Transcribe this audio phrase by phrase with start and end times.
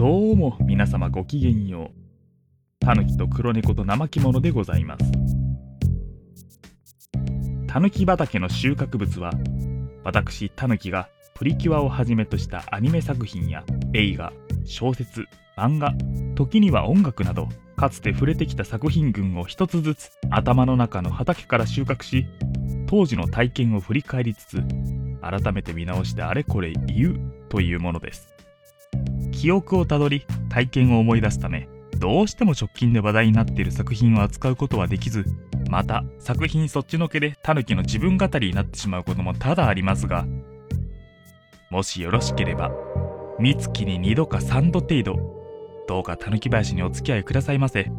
[0.00, 1.90] どうも皆様ごきげんよう。
[2.80, 5.04] タヌキと黒猫と怠き者でございます。
[7.66, 9.30] タヌキ畑の収穫物は、
[10.02, 14.32] 私タヌキがプリキュアをはじめとしたアニメ作品や映画、
[14.64, 15.92] 小説、漫画、
[16.34, 22.26] 時には音楽など、かつて触れてきた作品群を一つずつ頭の中の畑から収穫し、
[22.86, 24.62] 当時の体験を振り返りつつ、
[25.20, 27.20] 改めて見直してあれこれ言う
[27.50, 28.29] というものです。
[29.40, 35.24] 記憶をたどり体験を思い出すためどうしても直近で話題になっている作品を扱うことはできず
[35.70, 40.26] また作品そっちのけでタヌキの自分語りになってしまうこともただありますが
[41.70, 42.70] もしよろしければ
[43.38, 45.16] 三月に2度か3度程度
[45.88, 47.90] どうかタヌキ林にお付き合いくださいませ。